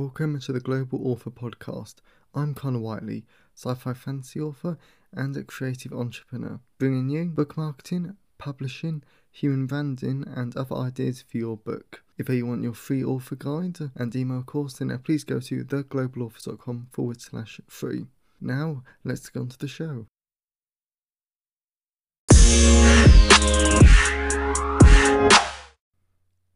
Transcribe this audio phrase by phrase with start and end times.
[0.00, 1.96] Welcome to the Global Author Podcast.
[2.34, 4.78] I'm Connor Whiteley, sci fi fantasy author
[5.12, 11.36] and a creative entrepreneur, bringing you book marketing, publishing, human branding, and other ideas for
[11.36, 12.02] your book.
[12.16, 15.64] If you want your free author guide and email course, then uh, please go to
[15.64, 18.06] theglobalauthor.com forward slash free.
[18.40, 20.06] Now, let's get on to the show.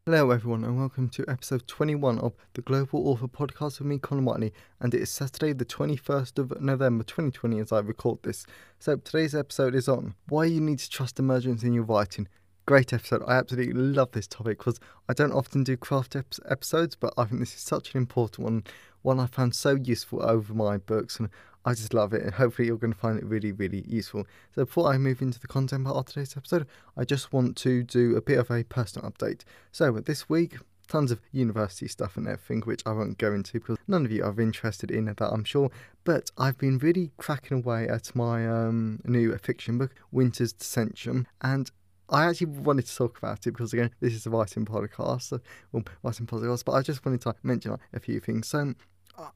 [0.07, 4.21] Hello, everyone, and welcome to episode 21 of the Global Author Podcast with me, Connor
[4.21, 4.53] Whiteley.
[4.79, 8.45] And it is Saturday, the 21st of November 2020, as I record this.
[8.77, 12.27] So, today's episode is on why you need to trust emergence in your writing.
[12.67, 13.23] Great episode.
[13.25, 14.79] I absolutely love this topic because
[15.09, 18.45] I don't often do craft ep- episodes, but I think this is such an important
[18.45, 18.63] one,
[19.01, 21.29] one I found so useful over my books, and
[21.65, 24.25] I just love it, and hopefully you're going to find it really, really useful.
[24.53, 27.83] So before I move into the content part of today's episode, I just want to
[27.83, 29.41] do a bit of a personal update.
[29.71, 30.57] So this week,
[30.87, 34.23] tons of university stuff and everything, which I won't go into because none of you
[34.23, 35.71] are interested in that, I'm sure.
[36.03, 41.71] But I've been really cracking away at my um, new fiction book, Winter's Dissension, and
[42.09, 45.39] I actually wanted to talk about it because again, this is a writing podcast,
[45.71, 48.47] well, writing podcast, but I just wanted to mention like, a few things.
[48.47, 48.75] So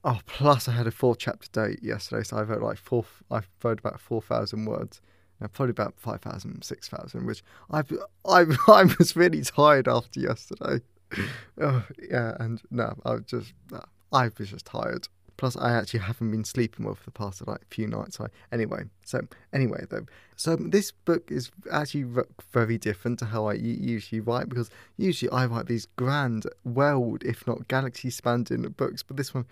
[0.03, 3.05] Oh, plus I had a four chapter date yesterday, so I wrote like four.
[3.31, 5.01] I wrote about four thousand words.
[5.41, 7.83] Yeah, probably about 5,000, 6,000, which I,
[8.25, 10.83] I, I was really tired after yesterday.
[11.61, 13.53] oh, yeah, and no, I was just,
[14.11, 15.07] I was just tired.
[15.37, 18.17] Plus, I actually haven't been sleeping well for the past like few nights.
[18.17, 19.21] So anyway, so
[19.53, 20.05] anyway though,
[20.35, 22.05] so this book is actually
[22.51, 27.47] very different to how I usually write because usually I write these grand world, if
[27.47, 29.45] not galaxy spanning books, but this one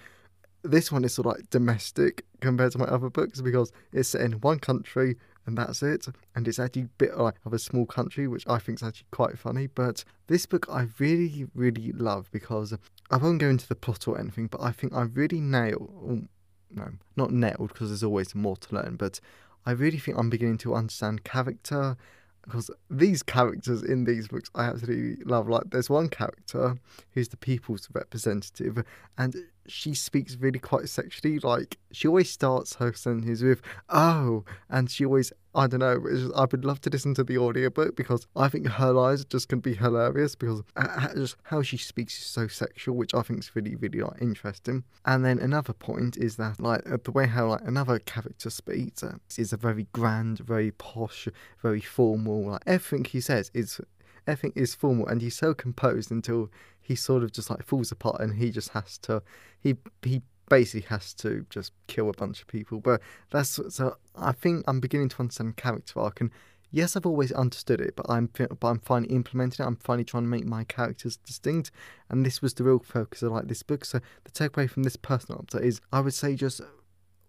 [0.71, 4.21] this one is sort of like domestic compared to my other books because it's set
[4.21, 5.15] in one country
[5.45, 6.07] and that's it.
[6.35, 9.07] And it's actually a bit like of a small country, which I think is actually
[9.11, 9.67] quite funny.
[9.67, 12.73] But this book I really, really love because
[13.09, 16.27] I won't go into the plot or anything, but I think I really nail, oh,
[16.69, 19.19] no, not nailed because there's always more to learn, but
[19.66, 21.97] I really think I'm beginning to understand character
[22.44, 25.50] because these characters in these books I absolutely love.
[25.50, 26.77] Like, there's one character
[27.11, 28.83] who's the people's representative,
[29.17, 29.35] and
[29.67, 31.39] she speaks really quite sexually.
[31.39, 36.00] Like she always starts her sentences with "oh," and she always I don't know.
[36.07, 39.50] Just, I would love to listen to the audiobook because I think her lines just
[39.50, 43.23] can be hilarious because uh, uh, just how she speaks is so sexual, which I
[43.23, 44.83] think is really really like interesting.
[45.06, 49.01] And then another point is that like uh, the way how like another character speaks
[49.03, 51.27] uh, is a very grand, very posh,
[51.61, 52.51] very formal.
[52.51, 53.81] Like everything he says is
[54.27, 56.51] everything is formal and he's so composed until
[56.88, 59.22] he sort of just like falls apart and he just has to
[59.59, 62.80] he he basically has to just kill a bunch of people.
[62.80, 66.31] But that's so i think i'm beginning to understand character arc and
[66.72, 69.68] yes i've always understood it but i'm but i'm finally implementing it.
[69.68, 71.72] I'm finally trying to make my characters distinct.
[72.09, 73.84] And this was the real focus of like this book.
[73.84, 76.62] So the takeaway from this personal answer is i would say just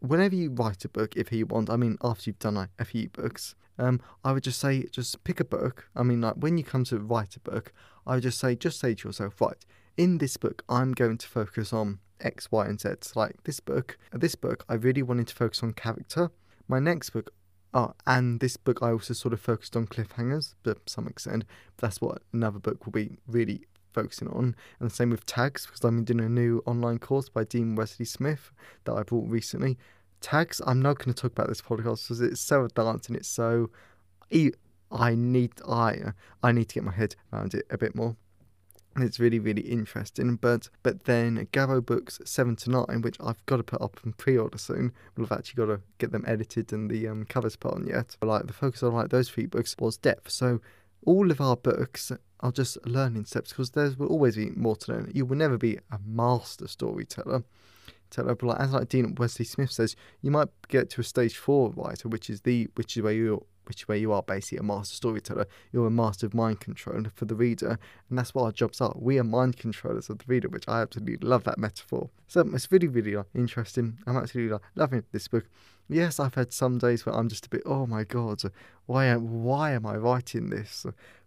[0.01, 2.85] whenever you write a book if you want i mean after you've done like a
[2.85, 5.89] few books um, I would just say, just pick a book.
[5.95, 7.73] I mean, like when you come to write a book,
[8.07, 9.65] I would just say, just say to yourself, right,
[9.97, 12.89] in this book, I'm going to focus on X, Y, and Z.
[13.03, 16.31] So like this book, this book, I really wanted to focus on character.
[16.67, 17.33] My next book,
[17.73, 21.45] oh, and this book, I also sort of focused on cliffhangers to some extent.
[21.77, 24.55] that's what another book will be really focusing on.
[24.79, 28.05] And the same with tags, because I'm doing a new online course by Dean Wesley
[28.05, 28.53] Smith
[28.85, 29.79] that I bought recently
[30.21, 30.61] tags.
[30.67, 33.71] I'm not going to talk about this podcast because it's so advanced and it's so.
[34.91, 36.13] I need I
[36.43, 38.17] I need to get my head around it a bit more.
[38.95, 40.37] And it's really really interesting.
[40.37, 44.17] But but then Garro books seven to nine, which I've got to put up and
[44.17, 44.93] pre-order soon.
[45.17, 48.17] Well, I've actually got to get them edited and the um, covers put on yet.
[48.21, 50.31] But like the focus on like those three books was depth.
[50.31, 50.61] So
[51.05, 52.11] all of our books
[52.41, 55.11] are just learning steps because there will always be more to learn.
[55.15, 57.43] You will never be a master storyteller
[58.11, 61.37] Teller, but like, as like Dean Wesley Smith says, you might get to a stage
[61.37, 64.59] four writer, which is the which is where you which is where you are basically
[64.59, 65.47] a master storyteller.
[65.73, 67.79] You're a master of mind control for the reader,
[68.09, 68.95] and that's what our jobs are.
[68.97, 72.09] We are mind controllers of the reader, which I absolutely love that metaphor.
[72.29, 73.99] So it's really, really like, interesting.
[74.07, 75.45] I'm absolutely like, loving this book.
[75.91, 78.41] Yes, I've had some days where I'm just a bit, oh my god,
[78.87, 80.87] why am why am I writing this?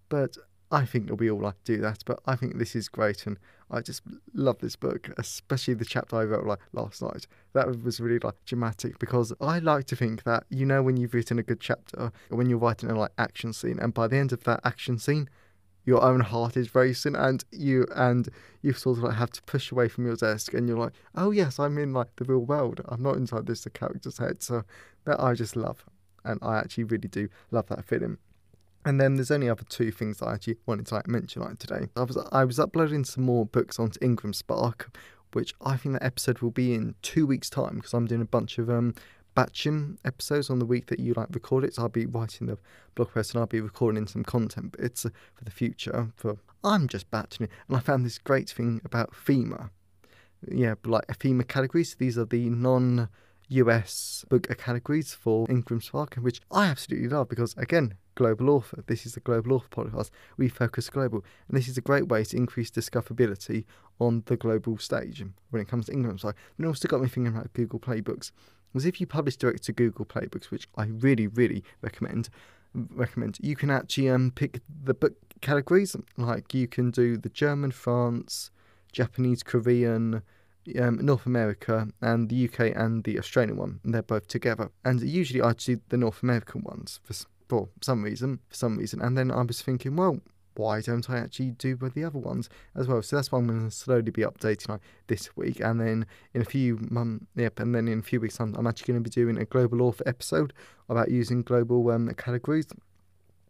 [0.09, 0.35] But
[0.71, 3.37] I think we all like to do that, but I think this is great, and
[3.69, 4.03] I just
[4.33, 7.27] love this book, especially the chapter I wrote like last night.
[7.53, 11.13] That was really like dramatic because I like to think that you know when you've
[11.13, 14.31] written a good chapter, when you're writing a like action scene, and by the end
[14.31, 15.29] of that action scene,
[15.83, 18.29] your own heart is racing, and you and
[18.61, 21.31] you sort of like have to push away from your desk, and you're like, oh
[21.31, 22.79] yes, I'm in like the real world.
[22.87, 24.41] I'm not inside this the character's head.
[24.41, 24.63] So
[25.03, 25.83] that I just love,
[26.23, 28.19] and I actually really do love that feeling.
[28.85, 31.87] And then there's only other two things I actually wanted to like, mention like today.
[31.95, 34.97] I was I was uploading some more books onto Ingram Spark,
[35.33, 38.25] which I think that episode will be in two weeks' time because I'm doing a
[38.25, 38.95] bunch of um,
[39.35, 41.75] batching episodes on the week that you like record it.
[41.75, 42.57] So I'll be writing the
[42.95, 46.11] blog post and I'll be recording some content, but it's uh, for the future.
[46.15, 49.69] For I'm just batching it, and I found this great thing about Thema.
[50.47, 51.95] Yeah, like a Thema categories.
[51.95, 53.09] These are the non.
[53.51, 58.83] US book categories for Ingram Spark, which I absolutely love because, again, global author.
[58.87, 60.09] This is the Global Author podcast.
[60.37, 63.65] We focus global, and this is a great way to increase discoverability
[63.99, 66.37] on the global stage when it comes to Ingram Spark.
[66.57, 68.31] And also got me thinking about Google Playbooks
[68.73, 72.29] was if you publish direct to Google Playbooks, which I really, really recommend,
[72.73, 75.95] recommend you can actually um, pick the book categories.
[76.17, 78.49] Like you can do the German, France,
[78.93, 80.21] Japanese, Korean,
[80.79, 83.79] um, North America, and the UK and the Australian one.
[83.83, 84.71] And they're both together.
[84.85, 87.13] And usually I do the North American ones for
[87.51, 89.01] for some reason, for some reason.
[89.01, 90.21] And then I was thinking, well,
[90.55, 93.01] why don't I actually do with the other ones as well?
[93.01, 96.41] So that's why I'm going to slowly be updating like this week, and then in
[96.41, 99.09] a few months, yep, and then in a few weeks, I'm, I'm actually going to
[99.09, 100.53] be doing a global author episode
[100.89, 102.67] about using global um, categories.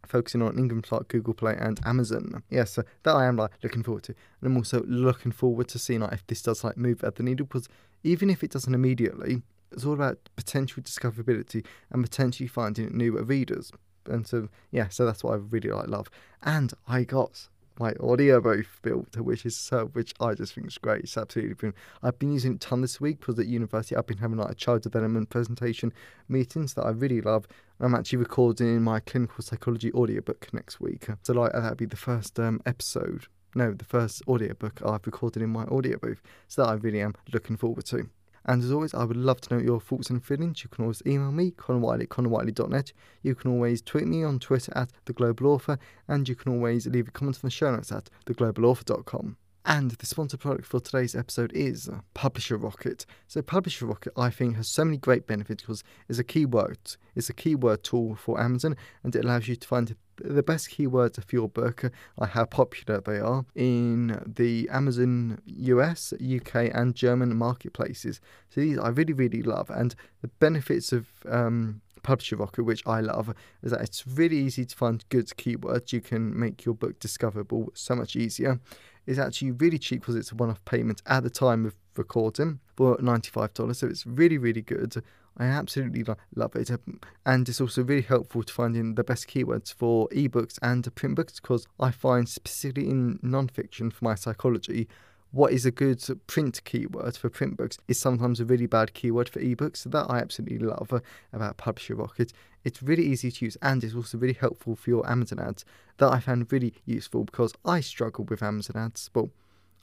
[0.05, 2.43] Focusing on Ingram Spark, Google Play, and Amazon.
[2.49, 5.79] Yeah, so that I am like looking forward to, and I'm also looking forward to
[5.79, 7.45] seeing like if this does like move at the needle.
[7.45, 7.69] Because
[8.03, 13.71] even if it doesn't immediately, it's all about potential discoverability and potentially finding new readers
[14.07, 16.09] and so yeah, so that's what I really like love.
[16.43, 17.47] And I got
[17.81, 21.03] my audio booth built, which is so which I just think is great.
[21.03, 21.77] It's absolutely brilliant.
[22.03, 24.51] I've been using it a ton this week because at university I've been having like
[24.51, 25.91] a child development presentation
[26.29, 27.47] meetings that I really love.
[27.79, 31.07] I'm actually recording in my clinical psychology audiobook next week.
[31.23, 33.25] So like that'll be the first um, episode.
[33.55, 36.21] No, the first audiobook I've recorded in my audio booth.
[36.47, 38.09] So that I really am looking forward to.
[38.45, 40.63] And as always, I would love to know your thoughts and feelings.
[40.63, 42.93] You can always email me, connorwhiteley at connorwhiteley.net.
[43.21, 45.77] You can always tweet me on Twitter at The Global Author,
[46.07, 49.37] and you can always leave a comment on the show notes at theglobalauthor.com.
[49.63, 53.05] And the sponsor product for today's episode is Publisher Rocket.
[53.27, 56.79] So Publisher Rocket, I think, has so many great benefits because it's a keyword.
[57.15, 61.23] It's a keyword tool for Amazon, and it allows you to find the best keywords
[61.23, 67.35] for your book are how popular they are in the Amazon US, UK, and German
[67.35, 68.21] marketplaces.
[68.49, 69.69] So these I really, really love.
[69.69, 73.33] And the benefits of um, Publisher Rocket, which I love,
[73.63, 75.93] is that it's really easy to find good keywords.
[75.93, 78.59] You can make your book discoverable so much easier.
[79.05, 82.59] It's actually really cheap because it's a one off payment at the time of recording
[82.75, 83.75] for $95.
[83.75, 85.03] So it's really, really good.
[85.37, 86.05] I absolutely
[86.35, 86.69] love it.
[86.69, 91.15] Um, and it's also really helpful to finding the best keywords for ebooks and print
[91.15, 94.87] books because I find, specifically in non-fiction for my psychology,
[95.31, 99.29] what is a good print keyword for print books is sometimes a really bad keyword
[99.29, 99.77] for ebooks.
[99.77, 100.99] So that I absolutely love uh,
[101.31, 102.33] about Publisher Rocket.
[102.63, 105.65] It's really easy to use and it's also really helpful for your Amazon ads
[105.97, 109.09] that I found really useful because I struggle with Amazon ads.
[109.13, 109.27] But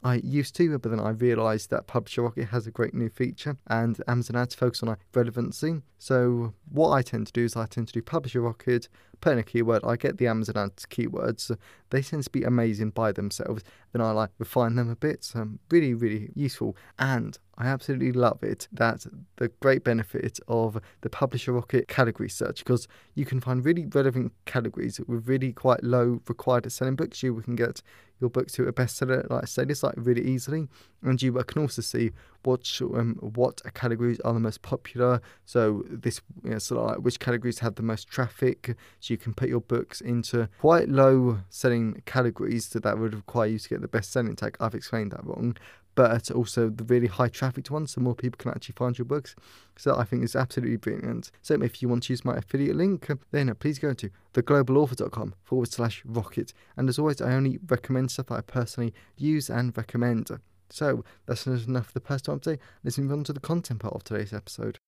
[0.02, 3.56] I used to, but then I realised that Publisher Rocket has a great new feature
[3.66, 5.82] and Amazon ads focus on relevancy.
[5.98, 8.88] So what I tend to do is I tend to do Publisher Rocket,
[9.20, 11.54] put in a keyword, I get the Amazon ads keywords.
[11.90, 13.64] They tend to be amazing by themselves.
[13.92, 15.24] Then I like refine them a bit.
[15.24, 16.76] So really, really useful.
[16.98, 19.04] And I absolutely love it that
[19.36, 24.32] the great benefit of the Publisher Rocket category search because you can find really relevant
[24.46, 27.20] categories with really quite low required selling books.
[27.20, 27.82] You can get
[28.20, 30.68] your book to a bestseller, like I say, this like really easily,
[31.02, 32.12] and you can also see
[32.42, 35.20] what um, what categories are the most popular.
[35.44, 38.76] So this, you know, so like which categories have the most traffic.
[39.00, 43.46] So you can put your books into quite low selling categories so that would require
[43.46, 44.56] you to get the best selling tag.
[44.60, 45.56] I've explained that wrong,
[45.98, 49.34] but also the really high trafficked ones, so more people can actually find your books.
[49.76, 51.32] So I think it's absolutely brilliant.
[51.42, 55.72] So if you want to use my affiliate link, then please go to theglobalauthor.com forward
[55.72, 56.52] slash rocket.
[56.76, 60.30] And as always, I only recommend stuff that I personally use and recommend.
[60.70, 62.60] So that's enough for the personal update.
[62.84, 64.78] Let's move on to the content part of today's episode.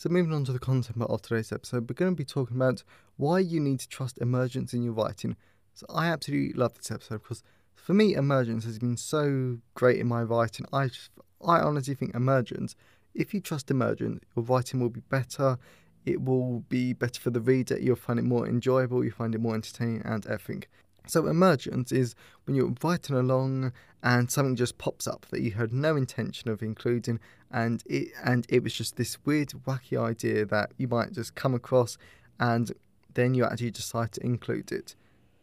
[0.00, 2.82] So, moving on to the content of today's episode, we're going to be talking about
[3.18, 5.36] why you need to trust emergence in your writing.
[5.74, 7.42] So, I absolutely love this episode because
[7.74, 10.64] for me, emergence has been so great in my writing.
[10.72, 11.10] I just,
[11.46, 12.76] I honestly think emergence,
[13.14, 15.58] if you trust emergence, your writing will be better.
[16.06, 17.78] It will be better for the reader.
[17.78, 19.04] You'll find it more enjoyable.
[19.04, 20.64] You find it more entertaining and everything.
[21.10, 22.14] So, emergence is
[22.44, 26.62] when you're writing along and something just pops up that you had no intention of
[26.62, 31.34] including, and it and it was just this weird, wacky idea that you might just
[31.34, 31.98] come across,
[32.38, 32.72] and
[33.14, 34.94] then you actually decide to include it.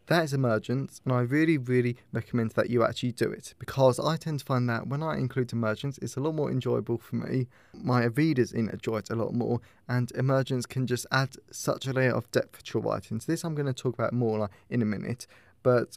[0.08, 4.16] That is emergence, and I really, really recommend that you actually do it because I
[4.16, 7.46] tend to find that when I include emergence, it's a lot more enjoyable for me.
[7.74, 12.14] My readers enjoy it a lot more, and emergence can just add such a layer
[12.14, 13.20] of depth to your writing.
[13.20, 15.26] So, this I'm going to talk about more in a minute.
[15.62, 15.96] But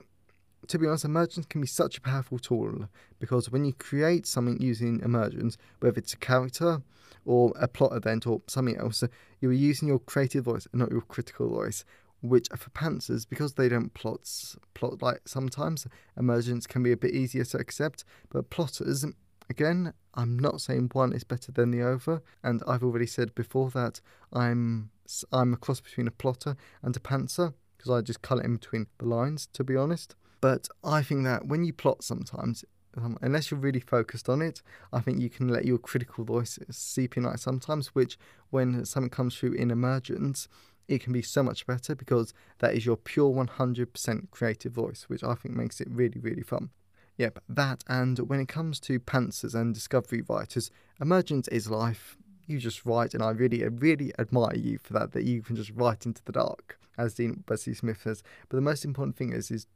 [0.68, 2.88] to be honest, emergence can be such a powerful tool
[3.20, 6.82] because when you create something using emergence, whether it's a character
[7.26, 9.04] or a plot event or something else,
[9.40, 11.84] you're using your creative voice and not your critical voice.
[12.22, 14.30] Which for pantsers, because they don't plot
[14.76, 18.04] plot like sometimes, emergence can be a bit easier to accept.
[18.30, 19.04] But plotters,
[19.50, 23.72] again, I'm not saying one is better than the other, and I've already said before
[23.72, 24.02] that
[24.32, 24.92] I'm
[25.32, 28.58] I'm a cross between a plotter and a pantser because I just cut it in
[28.58, 30.16] between the lines, to be honest.
[30.40, 32.64] But I think that when you plot sometimes,
[32.96, 34.62] um, unless you're really focused on it,
[34.94, 38.20] I think you can let your critical voice seep in like sometimes, which
[38.50, 40.48] when something comes through in emergence,
[40.88, 45.24] it can be so much better because that is your pure 100% creative voice, which
[45.24, 46.70] I think makes it really, really fun.
[47.18, 52.18] Yep, that and when it comes to pantsers and discovery writers, emergence is life.
[52.52, 55.14] You just write, and I really, really admire you for that.
[55.14, 58.24] That you can just write into the dark, as Dean Wesley Smith says.
[58.50, 59.68] But the most important thing is, is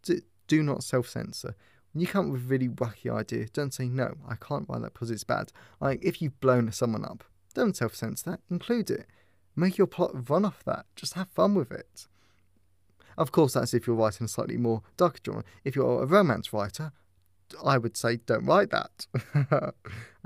[0.47, 1.55] do not self censor.
[1.93, 4.81] When you come up with a really wacky idea, don't say, no, I can't write
[4.81, 5.53] that because it's bad.
[5.79, 9.05] Like, if you've blown someone up, don't self censor that, include it.
[9.55, 10.85] Make your plot run off that.
[10.97, 12.07] Just have fun with it.
[13.17, 15.43] Of course, that's if you're writing a slightly more darker genre.
[15.63, 16.91] If you're a romance writer,
[17.63, 19.07] I would say don't write that.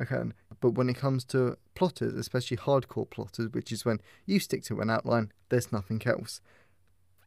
[0.02, 4.64] okay, but when it comes to plotters, especially hardcore plotters, which is when you stick
[4.64, 6.42] to an outline, there's nothing else,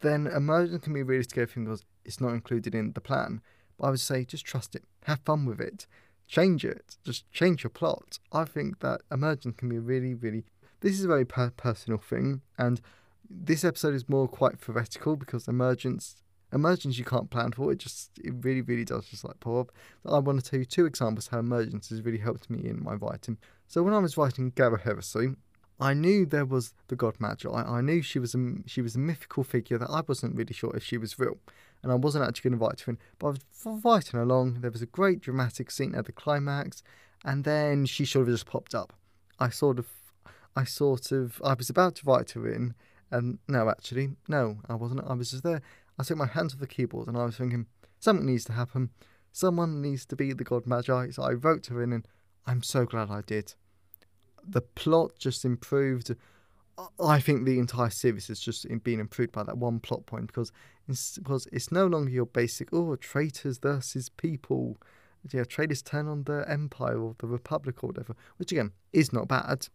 [0.00, 3.40] then emergence can be really scary because it's not included in the plan.
[3.78, 5.86] But I would say just trust it, have fun with it,
[6.26, 8.18] change it, just change your plot.
[8.32, 10.44] I think that emergence can be really, really.
[10.80, 12.80] This is a very per- personal thing, and
[13.30, 16.22] this episode is more quite theoretical because emergence
[16.52, 17.73] emergence you can't plan for.
[17.73, 19.73] It just it really, really does just like pop up.
[20.02, 22.82] But I want to tell you two examples how emergence has really helped me in
[22.82, 23.38] my writing.
[23.66, 25.35] So when I was writing Garro Heresy,
[25.80, 27.49] I knew there was the god Magi.
[27.49, 30.75] I knew she was a she was a mythical figure that I wasn't really sure
[30.76, 31.38] if she was real,
[31.82, 32.99] and I wasn't actually going to write her in.
[33.18, 34.61] But I was writing along.
[34.61, 36.82] There was a great dramatic scene at the climax,
[37.25, 38.92] and then she sort of just popped up.
[39.38, 39.88] I sort of,
[40.54, 42.75] I sort of, I was about to write her in,
[43.11, 45.02] and no, actually, no, I wasn't.
[45.06, 45.62] I was just there.
[45.99, 47.66] I took my hands off the keyboard, and I was thinking
[47.99, 48.90] something needs to happen.
[49.32, 51.11] Someone needs to be the god Magi.
[51.11, 52.08] So I wrote her in, and
[52.46, 53.54] I'm so glad I did
[54.46, 56.14] the plot just improved.
[57.00, 60.50] I think the entire series has just been improved by that one plot point because
[60.88, 64.78] it's, because it's no longer your basic oh traitors versus people,
[65.30, 69.28] yeah traitors turn on the empire or the republic or whatever, which again is not
[69.28, 69.68] bad.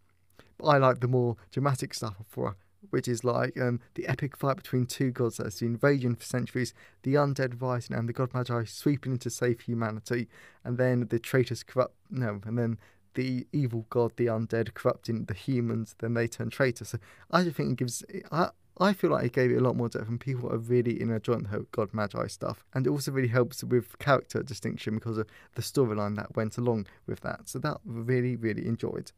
[0.57, 2.57] But I like the more dramatic stuff for
[2.89, 6.74] which is like um, the epic fight between two gods that's been raging for centuries,
[7.03, 10.27] the undead rising and the god magi sweeping in to save humanity,
[10.63, 12.77] and then the traitors corrupt no, and then
[13.17, 16.89] the evil god, the undead, corrupting the humans, then they turn traitors.
[16.89, 17.00] So
[17.31, 18.03] I just think it gives.
[18.31, 21.01] I, I feel like it gave it a lot more depth, and people are really
[21.01, 22.63] in a joint God Magi stuff.
[22.75, 26.86] And it also really helps with character distinction because of the storyline that went along
[27.07, 27.50] with that.
[27.50, 29.12] So that really, really enjoyed.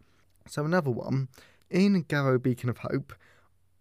[0.48, 1.28] So another one
[1.70, 3.14] in Garro Beacon of Hope,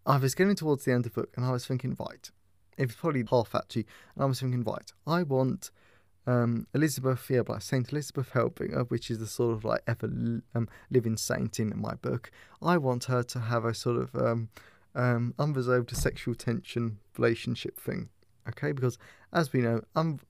[0.09, 2.31] I was getting towards the end of the book, and I was thinking, right,
[2.79, 5.71] it was probably half actually, and I was thinking, right, I want
[6.27, 11.19] um, Elizabeth, by Saint Elizabeth Helpinger, which is the sort of like ever um, living
[11.19, 12.31] saint in my book.
[12.63, 14.49] I want her to have a sort of um,
[14.95, 18.09] um, unresolved sexual tension relationship thing,
[18.49, 18.73] okay?
[18.73, 18.97] Because
[19.31, 20.21] as we know, un-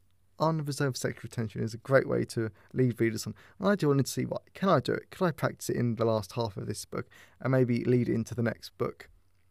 [0.41, 3.35] unresolved sexual tension is a great way to lead readers on.
[3.61, 5.13] And I do want to see what can I do it?
[5.13, 7.09] Can I practice it in the last half of this book
[7.41, 9.09] and maybe lead into the next book?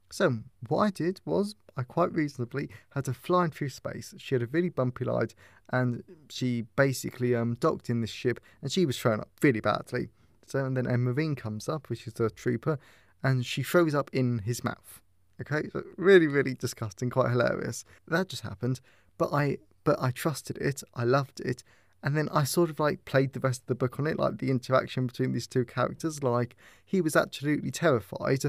[0.09, 4.13] So, what I did was, I quite reasonably had to fly through space.
[4.17, 5.33] She had a really bumpy ride,
[5.71, 10.09] and she basically um, docked in this ship, and she was thrown up really badly.
[10.45, 12.79] So, and then a marine comes up, which is a trooper,
[13.21, 15.01] and she throws up in his mouth.
[15.41, 17.85] Okay, so really, really disgusting, quite hilarious.
[18.07, 18.79] That just happened,
[19.17, 20.81] but I, but I trusted it.
[20.95, 21.63] I loved it,
[22.01, 24.37] and then I sort of like played the rest of the book on it, like
[24.37, 26.23] the interaction between these two characters.
[26.23, 28.45] Like he was absolutely terrified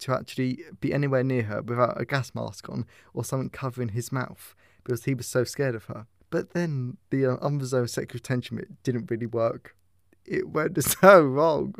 [0.00, 4.12] to actually be anywhere near her without a gas mask on or something covering his
[4.12, 6.06] mouth because he was so scared of her.
[6.30, 9.76] But then the uh, unresolved sexual tension bit didn't really work.
[10.24, 11.74] It went so wrong.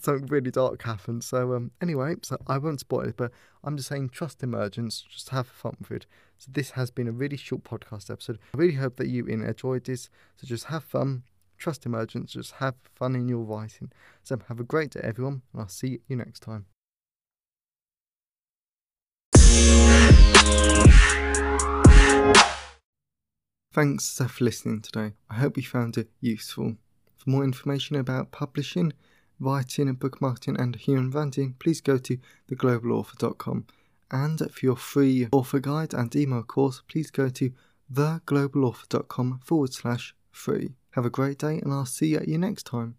[0.00, 1.22] Something really dark happened.
[1.22, 3.30] So um, anyway, so I won't spoil it, but
[3.62, 5.04] I'm just saying trust emergence.
[5.08, 6.06] Just have fun with it.
[6.38, 8.38] So this has been a really short podcast episode.
[8.54, 10.10] I really hope that you enjoyed this.
[10.36, 11.22] So just have fun.
[11.56, 12.32] Trust emergence.
[12.32, 13.92] Just have fun in your writing.
[14.24, 16.66] So have a great day, everyone, and I'll see you next time.
[23.74, 25.14] Thanks for listening today.
[25.28, 26.76] I hope you found it useful.
[27.16, 28.92] For more information about publishing,
[29.40, 33.66] writing, book marketing, and human branding, please go to theglobalauthor.com.
[34.12, 37.50] And for your free author guide and email course, please go to
[37.92, 40.74] theglobalauthor.com forward slash free.
[40.92, 42.94] Have a great day, and I'll see you at you next time.